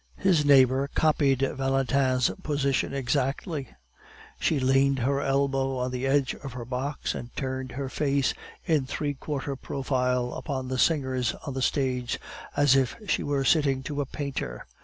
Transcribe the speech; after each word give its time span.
His 0.17 0.43
neighbor 0.43 0.89
copied 0.95 1.41
Valentin's 1.41 2.31
position 2.41 2.91
exactly; 2.91 3.67
she 4.39 4.59
leaned 4.59 4.97
her 4.97 5.21
elbow 5.21 5.77
on 5.77 5.91
the 5.91 6.07
edge 6.07 6.33
of 6.43 6.53
her 6.53 6.65
box 6.65 7.13
and 7.13 7.29
turned 7.35 7.73
her 7.73 7.87
face 7.87 8.33
in 8.65 8.87
three 8.87 9.13
quarter 9.13 9.55
profile 9.55 10.33
upon 10.33 10.69
the 10.69 10.79
singers 10.79 11.35
on 11.45 11.53
the 11.53 11.61
stage, 11.61 12.19
as 12.57 12.75
if 12.75 12.95
she 13.07 13.21
were 13.21 13.45
sitting 13.45 13.83
to 13.83 14.01
a 14.01 14.07
painter. 14.07 14.65